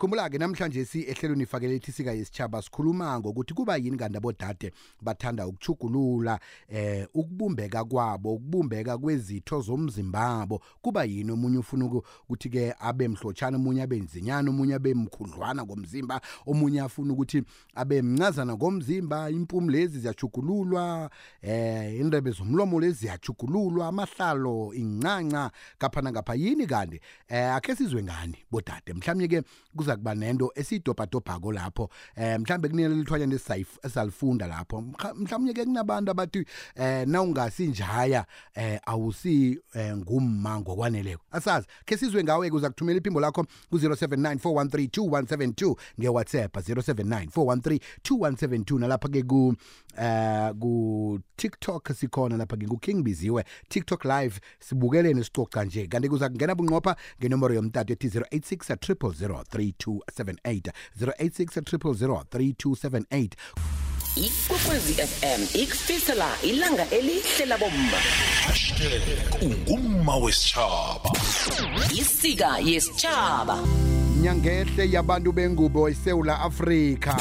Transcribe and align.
khumbula-ke 0.00 0.38
namhlanje 0.38 0.84
si 0.84 1.02
ehlelweni 1.02 1.42
ifakele 1.42 1.76
ithisika 1.76 2.12
yesitshaba 2.12 2.62
sikhuluma 2.62 3.18
ngokuthi 3.20 3.54
kuba 3.54 3.76
yini 3.76 3.96
kanti 3.96 4.16
abodade 4.16 4.72
bathanda 5.02 5.46
ukuchugulula 5.46 6.40
eh 6.68 7.06
ukubumbeka 7.14 7.84
kwabo 7.84 8.34
ukubumbeka 8.34 8.98
kwezitho 8.98 9.60
zomzimbabo. 9.60 10.62
Kuba 10.82 11.04
yini 11.04 11.30
omunye 11.32 11.58
ufuna 11.58 11.84
uku- 11.84 12.04
ukuthi-ke 12.24 12.74
abe 12.78 13.08
mhlotshana 13.08 13.56
omunye 13.56 13.82
abe 13.82 14.00
nzinyana 14.00 14.50
omunye 14.50 14.74
abe 14.74 14.94
mkhudlwana 14.94 15.64
ngomzimba 15.64 16.20
omunye 16.46 16.80
afuna 16.80 17.12
ukuthi 17.12 17.42
abe 17.74 18.02
mncazana 18.02 18.54
ngomzimba. 18.56 19.30
Impumi 19.30 19.72
lezi 19.72 19.98
ziyachugululwa 19.98 21.10
eh 21.42 22.00
indebe 22.00 22.30
zomlomo 22.30 22.80
lezi 22.80 22.98
ziyachugululwa 23.00 23.88
amahlalo 23.88 24.74
incanca 24.74 25.50
kapha 25.78 26.00
nangapha 26.02 26.34
yini 26.34 26.66
kanti 26.66 27.00
eh 27.28 27.54
akhe 27.54 27.76
sizwe 27.76 28.02
ngani 28.02 28.36
bodade? 28.50 28.92
Mhlawumnye 28.94 29.28
ke 29.28 29.42
kuza 29.90 29.96
kuba 29.96 30.14
nento 30.14 30.52
esiyidobhadobhako 30.54 31.52
lapho. 31.52 31.90
Eh 32.16 32.38
mhlawumbe 32.40 32.68
kunele 32.68 32.94
lithwanyana 32.94 33.34
esalifunda 33.82 34.46
lapho 34.46 34.80
Mkha- 34.80 35.14
mhlawumnye 35.14 35.52
ke 35.52 35.64
kunabantu 35.64 36.10
abathi 36.10 36.44
eh 36.76 37.06
nawungasinjaya 37.08 38.26
eh 38.54 38.80
awusi 38.86 39.58
eh, 39.74 39.96
ngumma 39.96 40.60
ngokwaneleko. 40.60 41.22
Asazi 41.30 41.66
khe 41.84 41.96
sizwe 41.96 42.24
ngawe 42.24 42.50
kuza 42.50 42.70
kuthumela 42.70 42.98
iphimbo 42.98 43.20
lakho 43.20 43.46
ku-079 43.70 45.76
ngewhatsapp 46.00 46.56
079 46.56 48.78
nalapha 48.78 49.08
ke 49.08 49.22
ku 49.22 49.54
eh 49.98 50.52
ku 50.60 51.18
TikTok 51.36 51.92
sikhona 51.94 52.36
lapha 52.36 52.56
ke 52.56 52.66
ku 52.66 52.78
King 52.78 53.02
Biziwe. 53.02 53.44
TikTok 53.68 54.04
live 54.04 54.40
sibukelene 54.60 55.24
sicoca 55.24 55.64
nje. 55.64 55.86
Kanti 55.86 56.08
kuza 56.08 56.28
kungena 56.28 56.54
bunqopha 56.54 56.96
ngenombolo 57.20 57.54
yomtato 57.54 57.92
ethi 57.92 58.08
086 58.08 59.44
3278 59.80 60.72
086 61.00 61.60
3278 61.60 63.30
ikwekwezi 64.16 64.92
fm 64.92 65.60
ikufisela 65.62 66.28
ilanga 66.42 66.90
elihle 66.90 67.46
labomma. 67.46 67.98
Ungumma 69.42 70.16
wesitshaba 70.16 71.10
isika 72.00 72.58
yesitshaba 72.58 73.58
nyangehle 74.20 74.90
yabantu 74.92 75.32
bengubo 75.32 75.88
eSouth 75.88 76.28
Africa 76.28 77.16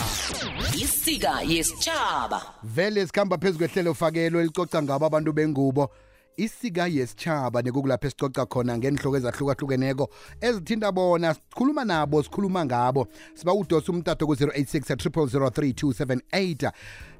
isika 0.73 1.41
yesitshaba 1.41 2.41
vele 2.63 3.07
sikhamba 3.07 3.37
phezulu 3.37 3.57
kwehlelo 3.57 3.93
fakelo 3.93 4.41
elicoca 4.41 4.81
ngabo 4.83 5.05
abantu 5.05 5.33
bengubo 5.33 5.89
isika 6.43 6.87
yesitshaba 6.87 7.61
nekukulapho 7.61 8.07
esicoca 8.07 8.45
khona 8.45 8.77
ngenhloko 8.77 9.17
ezahlukahlukeneko 9.17 10.09
ezithinta 10.41 10.91
bona 10.91 11.33
sikhuluma 11.33 11.85
nabo 11.85 12.23
sikhuluma 12.23 12.65
ngabo. 12.65 13.07
Siba 13.33 13.53
udosa 13.53 13.91
umtato 13.91 14.27
ku-086 14.27 14.95
0003278 14.95 16.71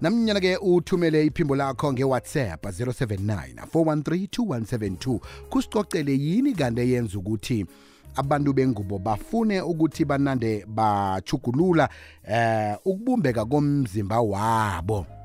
namnyana-ke 0.01 0.57
uthumele 0.57 1.25
iphimbo 1.25 1.55
lakho 1.55 1.93
ngewhatsapp 1.93 2.65
079 2.65 3.65
413 3.73 5.19
kusicocele 5.49 6.11
yini 6.11 6.53
kanti 6.53 6.81
eyenza 6.81 7.19
ukuthi 7.19 7.65
abantu 8.15 8.53
bengubo 8.53 8.97
bafune 8.99 9.61
ukuthi 9.61 10.05
banande 10.05 10.65
bachugulula 10.67 11.89
eh 12.23 12.77
ukubumbeka 12.85 13.45
komzimba 13.45 14.21
wabo? 14.21 15.18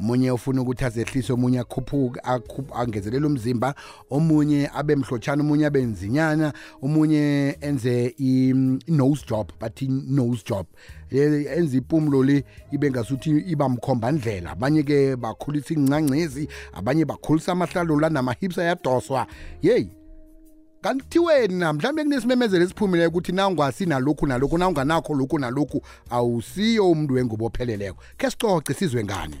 Munye 0.00 0.30
ufuna 0.30 0.62
ukuthi 0.62 0.84
azehlise 0.84 1.32
omunye 1.32 1.60
akhuphuke 1.60 2.20
akhuph- 2.20 2.72
angezelele 2.74 3.26
umzimba 3.26 3.74
omunye 4.10 4.70
abe 4.74 4.96
mhlotshana 4.96 5.42
omunye 5.42 5.66
abe 5.66 5.82
nzinyana 5.84 6.52
omunye 6.82 7.56
enze 7.60 8.14
i- 8.18 8.78
i-nose 8.86 9.24
job 9.28 9.50
bathi 9.60 9.88
nose 9.88 10.42
job 10.48 10.66
Eh, 11.12 11.46
enze 11.58 11.76
impumulo 11.78 12.22
le 12.22 12.44
ibe 12.72 12.90
ngasuthi 12.90 13.30
iba 13.30 13.68
mkhomba 13.68 14.12
ndlela. 14.12 14.50
Abanye 14.50 14.82
ke 14.82 15.16
bakhulisa 15.16 15.74
incancezi 15.74 16.48
abanye 16.72 17.04
bakhulisa 17.04 17.52
amahlalo 17.52 18.00
la 18.00 18.08
nama-hips 18.08 18.58
ayadoswa. 18.58 19.26
Yeyi. 19.62 19.90
Kanti 20.80 21.04
kuthiweni 21.04 21.54
na 21.54 21.72
mhlawumbe 21.72 22.02
kunesimemezelo 22.02 22.64
esiphumileyo 22.64 23.08
ukuthi 23.08 23.32
na 23.32 23.48
ungasi 23.48 23.86
nalokhu 23.86 24.26
nalokhu 24.26 24.58
na 24.58 24.68
unganakho 24.68 25.14
lokhu 25.14 25.38
nalokhu 25.38 25.82
awusiyo 26.10 26.90
umntu 26.90 27.14
wengubo 27.14 27.46
opheleleko 27.46 28.02
khe 28.16 28.30
sicoce 28.30 28.74
sizwe 28.74 29.04
ngani 29.04 29.36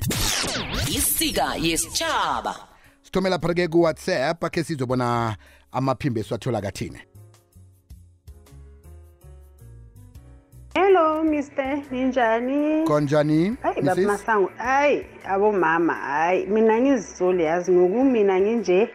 isika 0.88 1.54
yesitshaba 1.56 2.56
sithomela 3.02 3.38
phake 3.38 3.68
ku-whatsapp 3.68 4.44
akhe 4.44 4.64
sizobona 4.64 5.36
amaphimbo 5.72 6.20
esiwathola 6.20 6.60
kathini 6.60 6.98
Hello 10.74 11.24
Mr. 11.24 11.82
Ninjani? 11.90 12.84
konjani 12.86 13.56
Hayi 13.62 13.82
Mrs.? 13.82 13.86
baba 13.86 14.02
Masango, 14.02 14.50
hayi 14.56 15.06
abomama, 15.24 15.94
hayi 15.94 16.46
mina 16.46 16.80
ngizisoli 16.80 17.44
yazi 17.44 17.72
ngokumina 17.72 18.40
nginje. 18.40 18.90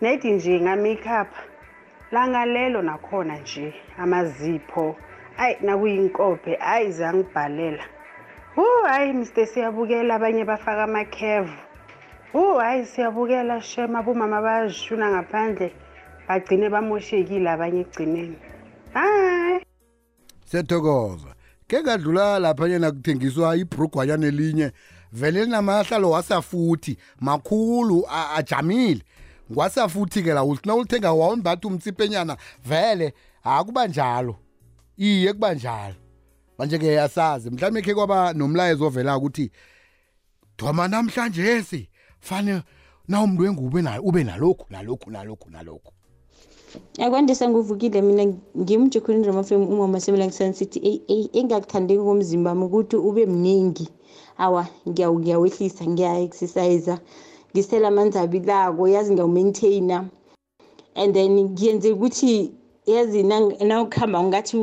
Nethi 0.00 0.30
nje 0.32 0.60
nga 0.60 0.76
makeup. 0.76 1.28
Langa 2.14 2.46
lelo 2.46 2.82
nakhona 2.82 3.36
nje 3.38 3.74
amazipho. 3.98 4.96
Hayi 5.36 5.56
nakuyinkope, 5.60 6.54
hayi 6.54 6.92
zangibhalela. 6.92 7.84
Hu 8.54 8.64
hayi 8.86 9.12
Mr 9.12 9.46
siyabukela 9.46 10.14
abanye 10.14 10.44
bafaka 10.44 10.82
ama 10.84 11.04
curve. 11.04 11.52
Hu 12.32 12.54
hayi 12.54 12.86
siyabukela 12.86 13.60
shema 13.60 13.98
abomama 13.98 14.42
bayashuna 14.42 15.10
ngaphandle. 15.10 15.72
Bagcine 16.28 16.68
bamoshekile 16.70 17.50
abanye 17.50 17.80
egcineni. 17.80 18.36
Hayi 18.92 19.60
siyathokoza 20.46 21.34
ke 21.68 21.82
kadlula 21.82 22.38
lapha 22.38 22.68
yena 22.68 22.90
kuthengiswa 22.90 23.56
ibrugwanyana 23.56 24.26
elinye 24.26 24.72
vele 25.12 25.44
linamahlalo 25.44 26.10
wasafuthi 26.10 26.98
makhulu 27.20 28.06
a- 28.08 28.36
ajamile 29.50 29.52
ngwasafuthi-ke 29.52 30.32
la 30.34 30.44
uthi 30.44 30.68
na 30.68 30.74
ulithenga 30.74 31.12
wawumbathi 31.12 31.66
umtsipenyana 31.66 32.36
vele 32.64 33.14
akuba 33.44 33.86
njalo. 33.86 34.36
Iye 34.98 35.32
kuba 35.32 35.54
njalo. 35.54 35.94
Manje-ke 36.58 37.00
asazi 37.00 37.50
mhlawumbe 37.50 37.82
khe 37.82 37.94
kwaba 37.94 38.32
nomlayezo 38.32 38.86
ovela 38.86 39.16
ukuthi 39.18 39.50
thoma 40.56 40.88
namhlanje 40.88 41.62
si 41.62 41.88
fane 42.20 42.62
na 43.08 43.22
umuntu 43.22 43.42
wengubo 43.42 43.82
na- 43.82 44.00
ube 44.00 44.24
nalokhu 44.24 44.66
nalokhu 44.70 45.10
nalokhu 45.10 45.50
nalokhu. 45.50 45.92
Akwandisa 46.98 47.48
nguvukile 47.48 48.02
mina 48.02 48.24
ngimjukhulini 48.58 49.26
ramafem 49.26 49.62
umama 49.62 50.00
semela 50.00 50.30
sun 50.30 50.52
city 50.52 51.02
engakuthandeki 51.32 52.00
komzimba 52.02 52.50
wami 52.50 52.64
ukuthi 52.64 52.96
ube 52.96 53.26
mningi. 53.26 53.88
Awa 54.38 54.66
ngiyawu- 54.86 55.18
ngiyawehlisa 55.20 55.84
ngiya-exercise 55.86 56.98
ngisela 57.54 57.88
amanzi 57.88 58.18
abilako 58.18 58.88
yazi 58.88 59.12
ngiyawumaintaina. 59.12 60.10
And 60.96 61.14
then 61.14 61.48
ngiyenze 61.50 61.92
ukuthi 61.92 62.52
yazi 62.86 63.22
nawukuhamba 63.22 64.22
ngathi 64.24 64.56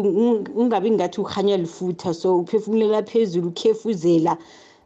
ungabi 0.56 0.92
ngathi 0.92 1.22
ukhanywa 1.22 1.58
lifutha 1.58 2.14
so 2.14 2.40
uphefumulela 2.40 3.04
phezulu 3.04 3.48
ukhefuzela 3.48 4.38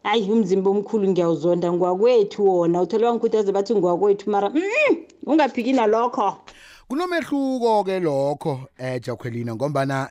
hayi 0.04 0.32
umzimba 0.32 0.70
omkhulu 0.70 1.08
ngiyawuzonda. 1.10 1.74
Ngwakwethu 1.74 2.48
wona 2.48 2.82
uthole 2.82 3.06
wangikhuthaze 3.06 3.52
bathi 3.52 3.76
ngwakwethu 3.76 4.30
mara 4.30 4.50
mm, 4.50 4.96
ungaphiki 5.26 5.74
nalokho 5.74 6.34
kunomehluko 6.88 7.84
ke 7.84 8.00
lokho 8.00 8.70
eh 8.78 9.02
Jaqueline 9.02 9.54
ngombana 9.56 10.10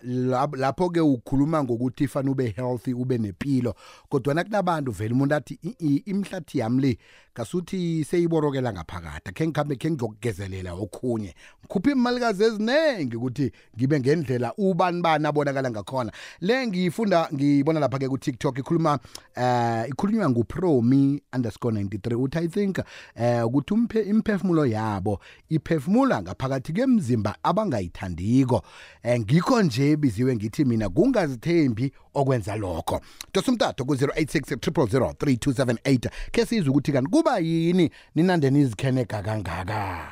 lapho 0.56 0.90
ke 0.90 1.00
ukhuluma 1.00 1.62
ngokuthi 1.64 2.08
fana 2.08 2.30
ube 2.30 2.48
healthy 2.56 2.92
ube 2.94 3.18
nepilo 3.18 3.74
kodwa 4.08 4.34
nakunabantu 4.34 4.92
vele 4.92 5.14
umuntu 5.14 5.34
athi 5.34 5.58
"I- 5.62 5.76
i- 5.78 6.02
imhlathi 6.06 6.58
yami 6.58 6.82
le 6.82 6.98
kasuthi 7.34 8.04
seyiborokela 8.04 8.72
ngaphakade 8.72 9.32
khe 9.34 9.46
ngikhambe 9.46 9.76
khe 9.76 9.90
ngizokugezelela 9.90 10.72
okhunye. 10.74 11.34
Ngikhupha 11.60 11.90
imalikazi 11.90 12.44
eziningi 12.44 13.16
ukuthi 13.16 13.52
ngibe 13.76 14.00
ngendlela 14.00 14.52
ubani 14.58 15.02
bani 15.02 15.26
abonakala 15.26 15.70
ngakhona. 15.70 16.12
Le 16.40 16.66
ngifunda 16.66 17.28
ngibona 17.34 17.81
lapha 17.81 17.99
ke 17.99 18.08
ku 18.08 18.19
TikTok 18.19 18.58
ikhuluma 18.58 18.99
eh 19.34 19.88
ikhulunywa 19.90 20.31
nguPromi 20.31 21.22
underscore 21.34 21.75
93 21.75 22.14
uthi 22.14 22.38
I 22.38 22.49
think 22.49 22.78
eh 23.16 23.46
ukuthi 23.46 23.75
umphe 23.75 24.02
imphefumulo 24.02 24.66
yabo 24.66 25.20
iphefumula 25.50 26.22
ngaphakathi 26.22 26.63
kemzimba 26.72 27.37
abangayithandiko. 27.43 28.62
Eh 29.02 29.20
ngikho 29.20 29.62
nje 29.62 29.96
biziwe 29.96 30.37
ngithi 30.37 30.64
mina 30.64 30.88
kungazithembi 30.88 31.93
okwenza 32.14 32.56
lokho. 32.56 33.00
Dosa 33.34 33.52
umtato 33.52 33.84
ku 33.84 33.94
086 33.94 34.56
3278 34.56 36.11
ke 36.32 36.46
sizwe 36.46 36.70
ukuthi 36.70 36.93
kanti 36.93 37.11
kuba 37.11 37.38
yini? 37.38 37.90
Ninande 38.14 38.50
nizikheneka 38.50 39.22
kangaka? 39.22 40.08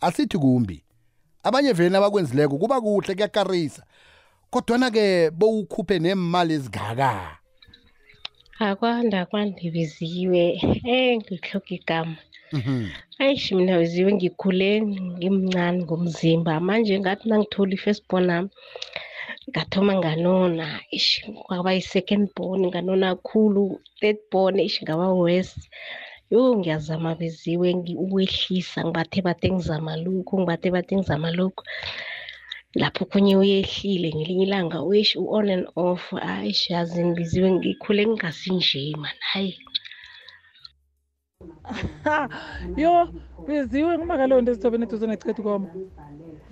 Asithi 0.00 0.38
kumbi. 0.38 0.84
Abanye 1.42 1.72
vele 1.72 1.96
abakwenzileko 1.98 2.58
kuba 2.58 2.80
kuhle 2.80 3.14
kuyakarisa. 3.14 3.82
Kodwana 4.50 4.90
ke 4.90 5.30
bowukhuphe 5.30 5.98
nemali 5.98 6.54
ezigaka 6.54 7.37
akwanda 8.66 9.18
kwandibiziwe 9.30 10.42
eh 10.94 11.10
ngihloka 11.18 11.70
igama. 11.78 12.16
Ayishi 13.20 13.50
mina 13.58 13.74
biziwe 13.80 14.10
ngikhule 14.16 14.70
ngimncane 15.16 15.78
ngomzimba. 15.84 16.52
Manje 16.66 16.94
ngathi 17.00 17.24
nangithola 17.28 17.72
i-firstborn 17.76 18.28
ami 18.36 18.50
ngathoma 19.50 19.92
nganona. 20.00 20.66
Ishi 20.96 21.18
kwaba 21.46 21.70
yi-second 21.76 22.24
born 22.36 22.60
nganona 22.70 23.08
khulu. 23.26 23.64
Third 23.98 24.18
born 24.30 24.56
ishi 24.68 24.80
ngaba 24.84 25.06
west 25.24 25.58
yo 26.32 26.40
ngiyazama 26.58 27.10
beziwe 27.20 27.68
uwehlisa 27.74 28.00
ukwehlisa. 28.04 28.78
Ngibathe 28.84 29.18
bathe 29.26 29.46
ngizama 29.54 29.92
lokhu 30.04 30.32
ngibathe 30.40 30.68
bathe 30.74 30.92
ngizama 30.96 31.28
lokhu 31.38 31.62
lapho 32.74 33.04
khunye 33.10 33.36
uyehlile 33.36 34.08
ngelinye 34.16 34.44
ilanga 34.46 34.78
wish 34.82 35.16
u-on 35.16 35.48
and 35.50 35.66
off 35.76 36.04
ayish 36.12 36.70
yazi 36.70 37.04
ngibiziwe 37.04 37.48
ngikhule 37.52 38.02
ngingasinje 38.06 38.80
man 39.02 39.18
hayi 39.30 39.54
yo 42.82 42.92
biziwe 43.46 43.92
ngumakaleyo 43.98 44.40
nto 44.40 44.52
esithobeni 44.52 44.84
eduze 44.84 45.06
nechitha 45.06 45.42
koma 45.42 45.68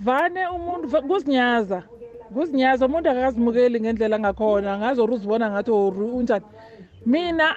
vane 0.05 0.41
umuntu 0.57 0.85
va- 0.93 1.05
kuzinyaza 1.09 1.79
kuzinyaza 2.33 2.85
umuntu 2.85 3.07
akakazimukeli 3.09 3.77
ngendlela 3.81 4.15
angakhona 4.17 4.77
ngazi 4.79 4.99
or 5.01 5.11
uzibona 5.11 5.51
ngathi 5.51 5.71
or 5.71 5.93
unjani. 6.17 6.45
Mina 7.05 7.47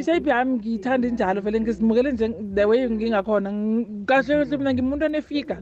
ishape 0.00 0.30
yami 0.30 0.52
ngiyithanda 0.58 1.08
injalo 1.08 1.40
vele 1.40 1.60
ngizimukele 1.60 2.12
nje 2.12 2.26
the 2.54 2.64
way 2.64 2.90
ngingakhona. 2.90 3.48
Ng- 3.50 4.04
kahle 4.08 4.32
kahle 4.38 4.56
mina 4.58 4.74
ngimuntu 4.74 5.04
onefiga 5.04 5.56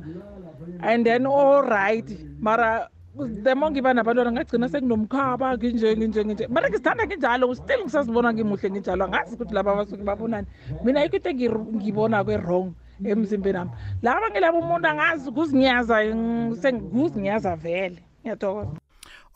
and 0.81 1.06
then 1.06 1.26
all 1.26 1.62
right. 1.62 2.06
Mara 2.40 2.88
the 3.17 3.55
more 3.55 3.70
ngiba 3.70 3.94
nabantwana 3.94 4.32
ngagcina 4.32 4.69
senginomkhaba 4.69 5.56
nginje 5.56 5.96
nginje 5.96 6.25
nginje. 6.25 6.49
Mara 6.49 6.69
ngizithanda 6.69 7.06
nginjalo 7.06 7.55
still 7.56 7.81
ngisazibona 7.84 8.32
ngimuhle 8.32 8.70
nginjalo. 8.70 9.05
Angazi 9.05 9.34
ukuthi 9.34 9.55
laba 9.55 9.73
abasuke 9.73 10.05
babonani. 10.05 10.46
Mina 10.84 11.00
ayikho 11.00 11.17
into 11.17 11.31
ngibona 11.76 12.25
kwe-wrong 12.25 12.75
emzimbeni 13.05 13.58
wami. 13.58 13.70
Laba 14.02 14.31
ngilaba 14.31 14.58
umuntu 14.58 14.88
angazi 14.88 15.31
kuzinyaza 15.32 16.05
mm, 16.05 16.14
ng- 16.14 16.56
sengikuzinyaza 16.61 17.56
vele 17.56 18.02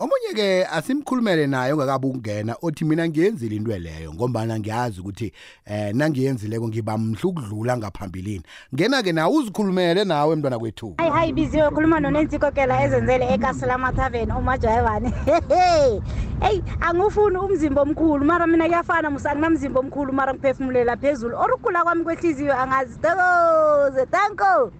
ngiyathokoza 0.01 0.05
omunye-ke 0.05 0.67
asimkhulumele 0.67 1.47
naye 1.47 1.73
ongakabi 1.73 2.07
ukungena 2.07 2.57
othi 2.63 2.85
mina 2.85 3.09
ngiyenzile 3.09 3.57
into 3.57 3.79
leyo 3.79 4.15
ngombana 4.15 4.59
ngiyazi 4.59 5.01
ukuthi 5.01 5.33
eh 5.67 5.95
nangiyenzileko 5.95 6.69
ngiba 6.69 6.99
mhle 6.99 7.21
ukudlula 7.25 7.77
ngaphambilini. 7.77 8.43
Ngena-ke 8.75 9.13
nawe 9.13 9.37
uzikhulumele 9.37 10.05
nawe 10.05 10.37
mntwana 10.37 10.59
kwethu. 10.59 10.95
Hayi 10.99 11.11
hayi 11.11 11.33
biziwe 11.33 11.71
khuluma 11.71 12.01
nonensi 12.01 12.39
kokela 12.39 12.83
ezenzele 12.83 13.35
ekasela 13.35 13.93
tavern 13.93 14.31
umajayivane 14.31 15.13
eyi 16.49 16.63
angifuni 16.81 17.37
umzimba 17.37 17.83
omkhulu 17.83 18.25
mara 18.25 18.47
mina 18.47 18.67
kuyafana 18.67 19.11
musa 19.11 19.31
anginamzimba 19.31 19.81
omkhulu 19.81 20.13
mara 20.13 20.35
ngiphefumulela 20.35 20.97
phezulu. 20.97 21.37
Or 21.37 21.53
ukugula 21.53 21.85
kwami 21.85 22.05
kwehliziyo 22.05 22.55
angazi. 22.57 22.99
Tokoze 22.99 24.07
tanko. 24.07 24.73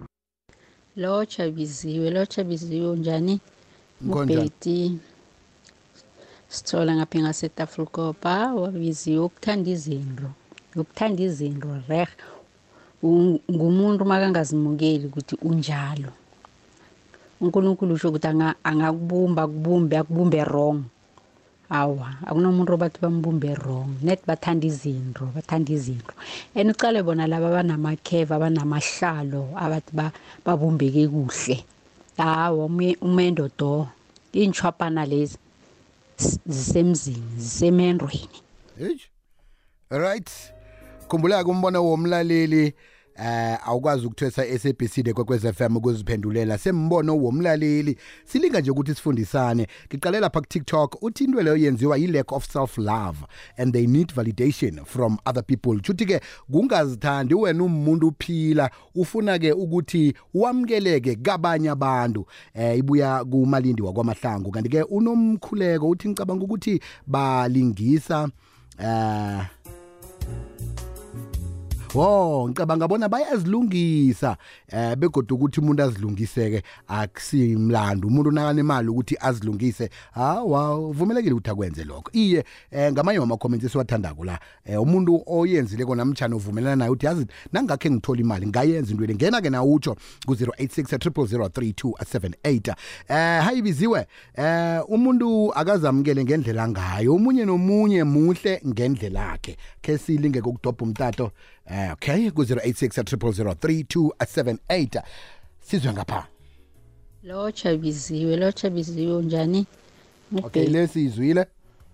Lotsha 0.95 1.49
biziwe 1.49 2.09
lotsha 2.09 2.43
biziwe 2.43 2.89
unjani? 2.89 3.39
Ngikhonjani? 4.03 4.39
ubheti 4.39 4.99
sithola 6.55 6.91
ngaphi 6.97 7.17
ngasetafulkopa 7.23 8.35
wabiziwe 8.61 9.21
ukuthanda 9.27 9.69
izinto 9.75 10.27
ukuthanda 10.81 11.21
izinto 11.27 11.69
reh 11.89 12.11
U- 13.03 13.41
ngumuntu 13.51 14.05
makangazimukeli 14.05 15.05
ukuthi 15.09 15.35
unjalo. 15.49 16.11
Unkulunkulu 17.41 17.93
usho 17.97 18.07
ukuthi 18.09 18.27
anga- 18.29 18.55
angakubumba 18.69 19.41
akubumbe 19.43 19.95
akubumbe 19.97 20.41
wrong. 20.45 20.79
Awa 21.79 22.07
akunomuntu 22.29 22.71
obathi 22.77 22.99
bambumbe 23.01 23.51
wrong. 23.57 23.89
Net 24.05 24.21
bathanda 24.29 24.65
izinto 24.69 25.23
bathanda 25.33 25.71
izinto. 25.73 26.13
And 26.53 26.69
ucale 26.69 27.01
bona 27.01 27.25
laba 27.25 27.47
abanamakheva 27.49 28.35
abanamahlalo 28.37 29.57
abathi 29.57 29.91
ba- 29.97 30.13
babumbeke 30.45 31.07
kuhle. 31.09 31.57
Hawa 32.21 32.65
ume- 32.69 32.97
umendo 33.01 33.49
do 33.57 33.87
iintshwapana 34.37 35.05
lezi. 35.09 35.33
z- 35.33 35.39
zisemzini 36.45 37.23
zisemendweni 37.37 38.29
Eish. 38.81 39.09
right 39.89 40.29
khumbula-ke 41.07 41.49
umbono 41.51 41.85
womlaleli 41.85 42.73
eh 43.15 43.67
awukwazi 43.67 44.05
ukuthwesa 44.05 44.59
SABC 44.59 45.03
de 45.03 45.13
kwekwez 45.13 45.51
FM 45.53 45.77
ukuziphendulela. 45.77 46.57
Sembono 46.57 47.17
womlaleli. 47.17 47.97
Silinga 48.25 48.59
nje 48.59 48.71
ukuthi 48.71 48.95
sifundisane. 48.95 49.67
Ngiqale 49.87 50.19
lapha 50.19 50.41
ku 50.41 50.47
TikTok 50.47 51.03
uthi 51.03 51.23
into 51.23 51.41
leyo 51.41 51.57
yenziwa 51.57 51.97
yi 51.97 52.07
lack 52.07 52.31
of 52.31 52.45
self 52.45 52.77
love 52.77 53.17
and 53.57 53.73
they 53.73 53.87
need 53.87 54.13
validation 54.13 54.85
from 54.85 55.17
other 55.25 55.43
people. 55.43 55.79
Chuthi 55.79 56.05
ke 56.05 56.21
kungazithandi 56.51 57.33
wena 57.35 57.63
umuntu 57.63 58.07
uphila 58.07 58.69
ufuna 58.95 59.39
ke 59.39 59.51
ukuthi 59.51 60.13
wamkeleke 60.33 61.15
kabanye 61.15 61.69
abantu. 61.69 62.25
Eh 62.53 62.77
ibuya 62.77 63.25
kumalindi 63.25 63.81
wakwamahlangu. 63.81 64.51
Kanti 64.51 64.69
ke 64.69 64.83
unomkhuleko 64.83 65.89
uthi 65.89 66.09
ngicabanga 66.09 66.43
ukuthi 66.43 66.79
balingisa 67.07 68.29
eh 68.79 69.45
Wo 71.93 72.49
ngicabanga 72.49 72.87
bona 72.87 73.09
bayazilungisa 73.09 74.37
eh 74.67 74.95
begodwa 74.95 75.35
ukuthi 75.35 75.59
umuntu 75.59 75.83
azilungiseke 75.83 76.63
akusimlando 76.87 78.07
umuntu 78.07 78.31
nakanemali 78.31 78.87
ukuthi 78.87 79.17
azilungise 79.19 79.89
hawa 80.11 80.79
uvumelekile 80.79 81.33
ukuthi 81.33 81.49
akwenze 81.49 81.83
lokho. 81.83 82.11
Iye 82.13 82.45
eh 82.71 82.91
ngamanye 82.91 83.19
wama 83.19 83.37
comments 83.37 83.65
esiwathandako 83.65 84.25
la 84.25 84.39
eh 84.65 84.81
umuntu 84.81 85.23
oyenzile 85.25 85.85
kona 85.85 86.05
mtjana 86.05 86.35
uvumelana 86.35 86.75
naye 86.75 86.91
uthi 86.91 87.05
yazi 87.05 87.25
nangakhe 87.53 87.91
ngithola 87.91 88.21
imali 88.21 88.47
ngayenza 88.47 88.91
into 88.91 89.05
le 89.05 89.15
ngena 89.15 89.41
ke 89.41 89.49
na 89.49 89.63
utsho 89.63 89.95
ku 90.25 90.33
0860003278 90.33 92.75
eh 93.07 93.43
hayibiziwe 93.43 94.07
eh 94.35 94.81
umuntu 94.87 95.53
akazamukele 95.53 96.23
ngendlela 96.23 96.67
ngayo. 96.67 97.15
Umunye 97.15 97.45
nomunye 97.45 98.03
muhle 98.03 98.61
ngendlela 98.67 99.19
yakhe 99.19 99.57
ke 99.81 99.97
silinge 99.97 100.41
kokudobha 100.41 100.85
umtato. 100.85 101.31
Eh 101.71 101.91
okay 101.93 102.31
ku 102.31 102.41
0860003278 102.43 105.01
sizwe 105.61 105.93
ngapha. 105.93 106.27
Lotsha 107.23 107.77
biziwe 107.77 108.35
lotsha 108.37 108.69
biziwe 108.69 109.15
unjani? 109.15 109.65
Okay 110.43 110.67
lesizwile 110.67 111.45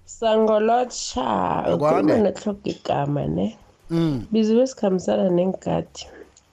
sangolotsha 0.06 1.26
Akwande. 1.66 1.74
ukhuluma 1.74 2.18
nehloga 2.18 2.72
igama 2.72 3.28
ne? 3.28 3.58
Mm. 3.90 4.26
Biziwe 4.32 4.64
esikhambisana 4.64 5.30
nengadi. 5.30 6.08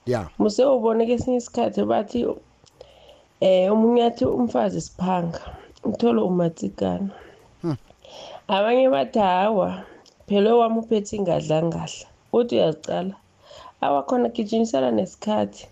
Yeah 0.05 0.29
muse 0.39 0.65
ubone 0.65 1.05
kesinye 1.05 1.37
isikhathi 1.37 1.83
bathi 1.83 2.25
eh 3.39 3.71
omunye 3.71 4.03
athi 4.03 4.25
umfazi 4.25 4.81
siphanga 4.81 5.41
uthole 5.83 6.21
umatsikana 6.21 7.09
abanye 8.47 8.89
bathi 8.89 9.19
hawa 9.19 9.83
phela 10.27 10.55
wami 10.55 10.79
uphethe 10.79 11.15
ingadla 11.15 11.63
ngahla. 11.63 12.05
Uthi 12.37 12.55
uyazicala. 12.55 13.13
Awakhona 13.85 14.27
gijimisela 14.35 14.89
nesikhathi. 14.97 15.63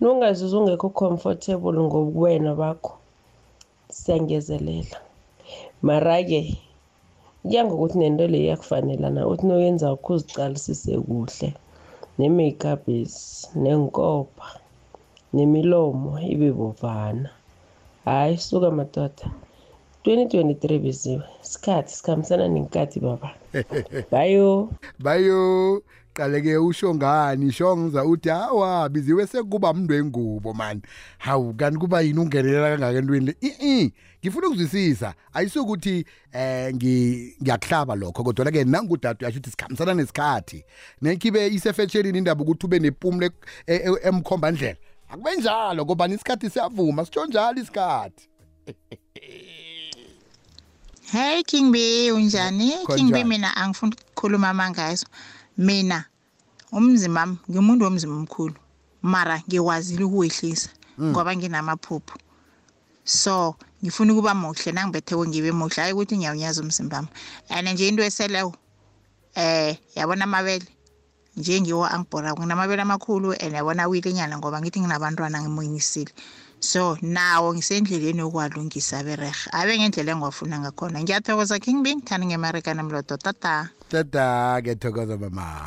Nungazizwa 0.00 0.60
ungekho 0.60 0.88
comfortable 1.00 1.78
ngobuwena 1.86 2.50
bakho. 2.60 2.92
Siyangezelela. 3.98 4.98
Mara-ke 5.86 6.40
kuya 7.42 7.64
ngokuthi 7.64 7.96
nento 7.98 8.26
le 8.32 8.38
iyakufanela 8.44 9.08
na? 9.14 9.20
Uthi 9.30 9.44
noyenza 9.46 9.92
ukuzicalisise 9.96 10.92
kuhle 11.08 11.48
ne-makeup 12.18 12.84
nenkopha 13.62 14.48
nemilomo 15.34 16.10
ibe 16.32 16.48
bovana 16.58 17.30
hhayi 18.04 18.36
suka 18.38 18.70
madoda. 18.78 19.26
2023 20.04 20.78
biziwe 20.78 21.22
isikhathi 21.42 21.94
sikhambisana 21.94 22.48
nenkathi 22.48 23.00
baba. 23.00 23.30
Bayo. 24.10 24.70
Bayo. 24.98 25.82
Qaleke 26.14 26.56
usho 26.56 26.94
ngani? 26.94 27.52
Shongiza 27.52 28.04
uthi 28.04 28.28
hawa 28.28 28.88
biziwe 28.88 29.26
sekuba 29.26 29.74
mntu 29.74 29.92
wengubo 29.94 30.54
man. 30.54 30.82
Hawu 31.18 31.54
kanti 31.54 31.78
kuba 31.78 32.00
yini 32.00 32.18
ungenelela 32.20 32.70
kangaka 32.70 32.98
entweni 32.98 33.26
le? 33.26 33.36
I 33.40 33.92
ngifuna 34.24 34.46
ukuzwisisa. 34.46 35.14
Ayisukuthi 35.32 36.04
eh 36.32 36.74
ngi- 36.74 37.34
ngiyakuhlaba 37.42 37.94
lokho 37.94 38.22
kodwa 38.24 38.50
ke 38.52 38.64
nangudade 38.64 39.24
uyasho 39.24 39.38
ukuthi 39.38 39.50
sikhambisana 39.50 39.94
nesikhathi. 39.94 40.64
Nekhibe 41.02 41.46
isefetshelini 41.46 42.18
indaba 42.18 42.42
ukuthi 42.42 42.66
ube 42.66 42.78
nepumule 42.78 43.30
emkhomba 44.04 44.50
ndlela. 44.50 44.76
Akube 45.10 45.36
njalo 45.36 45.84
ngoba 45.84 46.08
isikhathi 46.08 46.50
siyavuma 46.50 47.04
sitsho 47.04 47.26
njalo 47.26 47.60
isikhathi. 47.60 48.28
Hey 51.12 51.42
King 51.44 51.70
B 51.70 52.10
unjani? 52.10 52.72
King 52.96 53.12
B 53.12 53.22
mina 53.24 53.56
angifuni 53.56 53.92
ukukhuluma 53.92 54.48
amangazo. 54.48 55.06
Mina 55.58 56.04
umzimba 56.72 57.20
wami 57.20 57.36
ngimuntu 57.50 57.84
womzimba 57.84 58.16
omkhulu. 58.16 58.54
Mara 59.02 59.42
ngikwazile 59.44 60.04
ukuwehlisa 60.04 60.70
ngoba 61.00 61.36
nginamaphupho. 61.36 62.16
So 63.04 63.56
ngifuna 63.84 64.12
ukuba 64.12 64.34
muhle 64.34 64.72
nangibetheko 64.72 65.26
ngibe 65.26 65.52
muhle 65.52 65.82
hayi 65.82 65.92
ukuthi 65.92 66.16
ngiyawunyaza 66.16 66.62
umzimba 66.62 66.96
wami. 66.96 67.08
And 67.50 67.68
nje 67.68 67.88
into 67.88 68.02
eseleyo 68.02 68.54
eh 69.34 69.76
yabona 69.94 70.24
amabele 70.24 70.64
nje 71.36 71.60
ngiwo 71.60 71.86
angibhora 71.86 72.32
nginamabele 72.32 72.82
amakhulu 72.82 73.32
and 73.32 73.52
yabona 73.52 73.86
wile 73.86 74.12
nyana 74.12 74.38
ngoba 74.38 74.60
ngithi 74.60 74.80
nginabantwana 74.80 75.42
ngimunyisile 75.42 76.12
so 76.62 76.96
nawo 77.02 77.54
ngisendleleni 77.54 78.22
yokuwalungisa 78.22 79.02
berehe 79.02 79.50
abe 79.52 79.78
ngendlela 79.78 80.12
engiwafuna 80.12 80.56
ngakhona. 80.62 81.02
Ngiyathokoza 81.02 81.58
king 81.58 81.82
bin 81.82 82.00
khani 82.00 82.26
ngemarikana 82.26 82.82
mlodo 82.82 83.16
tata. 83.16 83.68
Tata-ke 83.90 84.74
thokoza 84.78 85.18
mama. 85.18 85.66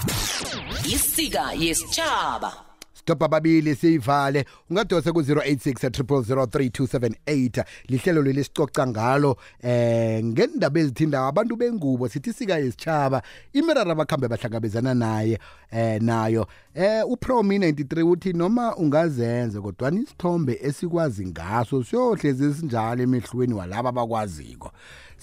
Isika 0.87 1.53
yesitshaba 1.53 2.74
stop 3.05 3.23
ababili 3.23 3.75
siyivale. 3.75 4.45
Ungadose 4.69 5.11
ku-086 5.11 5.89
3278 5.89 7.63
lihlelo 7.87 8.21
leli 8.21 8.43
sicoca 8.43 8.87
ngalo 8.87 9.37
eh 9.63 10.23
ngendaba 10.23 10.79
ezithinda 10.79 11.27
abantu 11.27 11.55
bengubo 11.55 12.09
sithi 12.09 12.33
sika 12.33 12.57
yesitshaba 12.57 13.21
imirara 13.53 13.91
abakhambe 13.91 14.27
bahlangabezana 14.27 14.93
naye 14.93 15.39
eh 15.71 16.01
nayo. 16.01 16.47
Eh 16.73 17.03
upromi 17.07 17.57
93 17.59 18.03
uthi 18.03 18.33
noma 18.33 18.75
ungazenze 18.75 19.61
kodwa 19.61 19.91
isithombe 19.91 20.59
esikwazi 20.61 21.25
ngaso 21.25 21.83
siyohlezi 21.83 22.53
sinjalo 22.53 23.03
emehlweni 23.03 23.53
walaba 23.53 23.89
abakwaziko. 23.89 24.71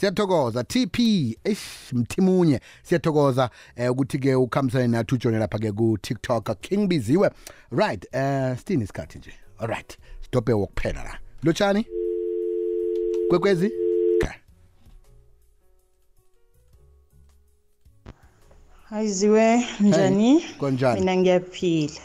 Siyathokoza 0.03 0.65
TP 0.65 0.99
eish 1.45 1.93
mthimunye 1.93 2.61
siyathokoza 2.83 3.51
eh 3.77 3.93
ukuthi 3.93 4.19
ke 4.19 4.35
ukhambisane 4.35 4.87
nathi 4.87 5.15
ujone 5.15 5.39
lapha 5.39 5.59
ke 5.59 5.73
ku 5.73 5.99
TikTok 6.03 6.61
King 6.61 6.89
Biziwe 6.89 7.31
right 7.71 8.07
eh 8.13 8.59
sithini 8.59 8.85
isikhathi 8.85 9.19
nje 9.19 9.33
all 9.59 9.69
right 9.69 9.99
stophe 10.23 10.53
wokuphela 10.53 11.05
la 11.05 11.19
lotshani 11.43 11.87
kwekwezi 13.29 13.67
okay. 14.17 14.37
Ayiziwe 18.91 19.67
njani? 19.81 20.45
konjani? 20.59 21.01
Mina 21.01 21.17
ngiyaphila. 21.17 22.01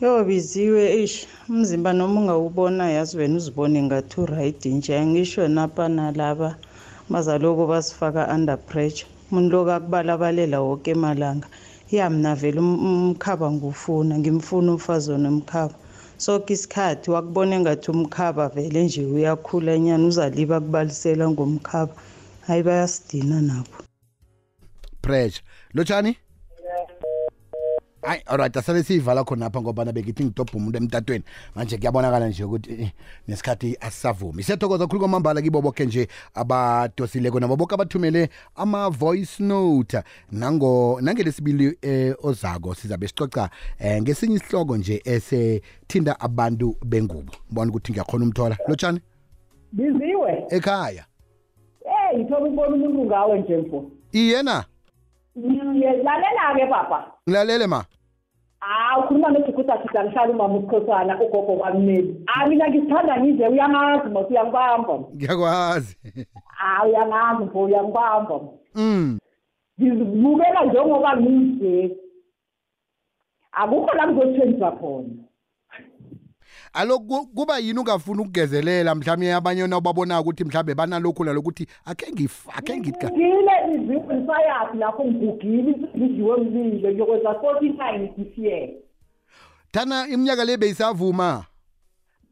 Yo 0.00 0.24
biziwe 0.24 1.02
ish 1.02 1.26
umzimba 1.48 1.92
noma 1.92 2.20
ungawubona 2.20 2.90
yazi 2.90 3.16
wena 3.16 3.36
uzibone 3.36 3.82
ngathi 3.82 4.20
uright 4.20 4.66
nje 4.66 4.98
angisho 4.98 5.48
napha 5.48 5.88
nalaba 5.88 6.56
bazaloko 7.10 7.66
basifaka 7.66 8.28
under 8.34 8.56
pressure. 8.56 9.08
Umuntu 9.32 9.56
lokakubalabalela 9.56 10.60
wonke 10.60 10.90
emalanga. 10.90 11.48
Ya 11.90 12.10
mina 12.10 12.34
vele 12.34 12.60
um- 12.60 13.10
umkhaba 13.10 13.50
ngufuna 13.50 14.18
ngimfuna 14.18 14.72
umfazi 14.72 15.12
onomkhaba. 15.12 15.74
Sonke 16.18 16.52
isikhathi 16.54 17.10
wakubona 17.10 17.60
ngathi 17.60 17.90
umkhaba 17.90 18.48
vele 18.48 18.84
nje 18.84 19.04
uyakhula 19.04 19.78
nyana 19.78 20.06
uzaliba 20.06 20.60
kubalisela 20.60 21.28
ngomkhaba. 21.30 21.92
Hayi 22.46 22.62
bayasidina 22.62 23.40
nabo. 23.42 23.76
pressure 25.02 25.42
lotshani 25.74 26.16
hayi 28.06 28.22
alright 28.26 28.56
asale 28.56 28.82
siyivala 28.82 29.24
khonapha 29.24 29.60
ngoba 29.60 29.84
bekithi 29.92 30.24
ngidobha 30.24 30.52
umuntu 30.54 30.78
emtatweni. 30.78 31.24
Manje 31.54 31.78
kuyabonakala 31.78 32.28
nje 32.28 32.44
ukuthi 32.44 32.72
eh, 32.72 32.90
nesikhathi 33.28 33.76
asisavumi. 33.80 34.42
Siyathokoza 34.42 34.86
khulu 34.86 35.00
kwamambala 35.00 35.42
kibo 35.42 35.62
boke 35.62 35.84
nje 35.84 36.08
abadosileko 36.34 37.40
nabo 37.40 37.56
boke 37.56 37.74
abathumele 37.74 38.28
ama-voice 38.56 39.42
note. 39.42 40.02
Nango 40.32 41.00
nangelesibili 41.00 41.78
eh, 41.82 42.14
ozako 42.22 42.74
sizabe 42.74 43.08
sicoca 43.08 43.50
eh, 43.78 44.02
ngesinye 44.02 44.36
isihloko 44.36 44.76
nje 44.76 45.02
esethinda 45.04 46.20
abantu 46.20 46.76
bengubo. 46.84 47.32
Bona 47.50 47.70
ukuthi 47.70 47.92
ngiyakhona 47.92 48.24
umthola 48.24 48.56
lotshani? 48.68 49.00
Biziwe. 49.72 50.46
Ekhaya. 50.50 51.04
Eyi 52.12 52.24
thoba 52.24 52.46
ukubona 52.46 52.74
umuntu 52.74 53.04
ngawe 53.04 53.38
nje 53.38 53.56
mfo 53.56 53.84
iye 54.12 54.42
na 54.42 54.64
lalela-ke 55.36 56.66
papa. 56.70 57.12
Ngilalele 57.28 57.66
ma? 57.66 57.84
Hawu 58.66 59.02
ukhuluma 59.04 59.28
nojukudajuda 59.30 60.04
ngihlala 60.04 60.32
umama 60.32 60.54
usikhosana 60.54 61.20
ugogo 61.20 61.56
kwamneli 61.56 62.22
hayi 62.26 62.50
mina 62.50 62.68
ngisithanda 62.68 63.20
ngize 63.20 63.48
uyangazi 63.48 64.08
mos 64.08 64.30
uyangibamba. 64.30 64.98
Ngiyakwazi. 65.14 65.96
Hayi 66.44 66.90
uyangazi 66.90 67.44
mfo 67.44 67.60
uyangibamba. 67.62 68.40
Mm. 68.74 69.18
Ngizibukela 69.80 70.64
njengoba 70.64 71.16
nginje 71.16 71.96
akukho 73.52 73.96
la 73.96 74.06
ngizothenjwa 74.06 74.72
khona. 74.72 75.25
Alo 76.72 76.98
ku- 76.98 77.26
kuba 77.34 77.58
yini 77.58 77.78
ungafuni 77.78 78.20
ukugezelela? 78.20 78.94
Mhlawumbe 78.94 79.34
abanye 79.34 79.66
nawubabonako 79.66 80.20
ukuthi 80.22 80.44
mhlawumbe 80.44 80.74
banalokhu 80.74 81.24
nalokuthi 81.24 81.66
akhe 81.84 82.12
ngif 82.12 82.48
akhe 82.58 82.76
ngika 82.78 83.10
ngile 83.10 83.52
iziwe 83.74 84.00
ngisayazi 84.16 84.78
lapho 84.78 85.04
ngigugile 85.04 85.74
ngidliwe 85.96 86.36
mlilo 86.36 86.90
ngiyokwenza 86.92 87.34
forty 87.40 87.68
nine 87.68 88.08
this 88.16 88.38
year. 88.38 88.68
Thana 89.72 90.08
iminyaka 90.08 90.44
le 90.44 90.56
beyisavuma? 90.56 91.44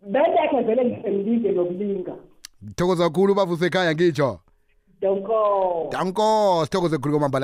Bendekhe 0.02 0.60
vele 0.66 0.84
ngisemlinde 0.84 1.52
nokulinga. 1.52 2.14
Thokoza 2.76 3.04
kakhulu 3.04 3.34
bavuse 3.34 3.66
ekhaya 3.66 3.94
ngitsho. 3.94 4.40
Donko 5.00 5.88
danko 5.92 6.60
sithokoze 6.64 6.98
khulu 6.98 7.12
kwamambala. 7.12 7.42